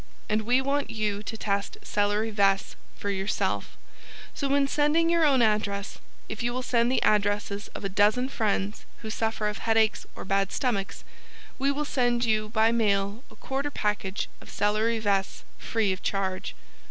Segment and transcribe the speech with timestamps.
[0.27, 3.77] And we want you to test CELERY VESCE for yourself.
[4.33, 8.27] So when sending your own address, if you will send the addresses of a dozen
[8.27, 11.03] friends who suffer of HEADACHES or BAD STOMACHS
[11.59, 16.55] we will send you by mail a quarter package of CELERY VESCE free of charge.